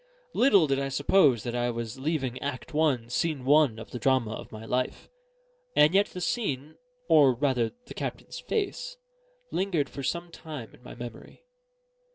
[0.33, 4.33] Little did I suppose that I was leaving Act I, Scene I, of the drama
[4.33, 5.11] of my life;
[5.75, 8.97] and yet the scene, or rather the captain's face,
[9.51, 11.43] lingered for some time in my memory.